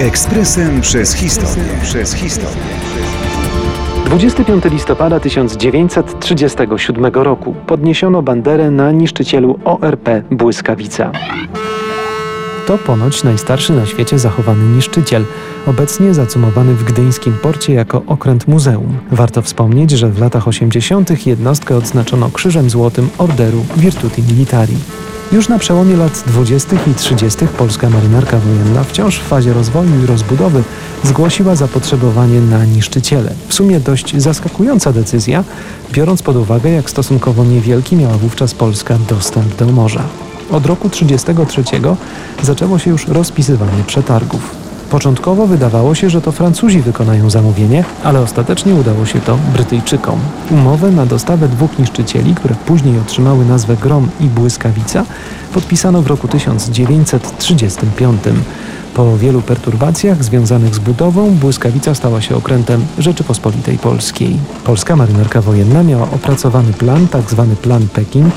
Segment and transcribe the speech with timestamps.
[0.00, 1.64] Ekspresem przez historię.
[1.82, 2.62] Przez historię.
[4.06, 11.12] 25 listopada 1937 roku podniesiono banderę na niszczycielu ORP Błyskawica.
[12.66, 15.24] To ponoć najstarszy na świecie zachowany niszczyciel,
[15.66, 18.98] obecnie zacumowany w gdyńskim porcie jako okręt muzeum.
[19.10, 21.26] Warto wspomnieć, że w latach 80.
[21.26, 24.76] jednostkę odznaczono Krzyżem Złotym Orderu Virtuti Militari.
[25.32, 26.76] Już na przełomie lat 20.
[26.90, 27.46] i 30.
[27.46, 30.62] polska marynarka wojenna wciąż w fazie rozwoju i rozbudowy
[31.04, 33.34] zgłosiła zapotrzebowanie na niszczyciele.
[33.48, 35.44] W sumie dość zaskakująca decyzja,
[35.92, 40.02] biorąc pod uwagę jak stosunkowo niewielki miała wówczas Polska dostęp do morza.
[40.52, 41.62] Od roku 1933
[42.42, 44.54] zaczęło się już rozpisywanie przetargów.
[44.90, 50.20] Początkowo wydawało się, że to Francuzi wykonają zamówienie, ale ostatecznie udało się to Brytyjczykom.
[50.50, 55.04] Umowę na dostawę dwóch niszczycieli, które później otrzymały nazwę Grom i Błyskawica,
[55.54, 58.22] podpisano w roku 1935.
[58.94, 64.36] Po wielu perturbacjach związanych z budową błyskawica stała się okrętem Rzeczypospolitej Polskiej.
[64.64, 67.46] Polska marynarka wojenna miała opracowany plan, tzw.
[67.50, 68.34] Tak plan Peking,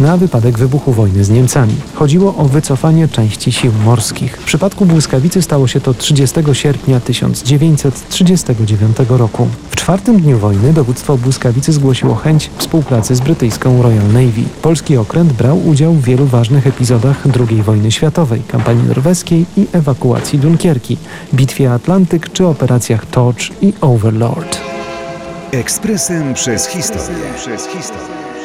[0.00, 1.74] na wypadek wybuchu wojny z Niemcami.
[1.94, 4.36] Chodziło o wycofanie części sił morskich.
[4.36, 9.48] W przypadku błyskawicy stało się to 30 sierpnia 1939 roku.
[9.70, 14.42] W czwartym dniu wojny dowództwo błyskawicy zgłosiło chęć współpracy z brytyjską Royal Navy.
[14.62, 19.97] Polski okręt brał udział w wielu ważnych epizodach II wojny światowej, kampanii norweskiej i ewakuacji
[19.98, 20.96] ewakuacji Dunkierki,
[21.34, 24.60] bitwie Atlantyk czy operacjach Torch i Overlord.
[25.52, 27.24] Ekspresem przez historię.
[27.36, 28.37] Przez historię.